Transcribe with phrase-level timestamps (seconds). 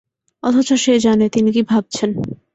[0.43, 2.09] অথচ সে জানে তিনি কি ভাবছেন।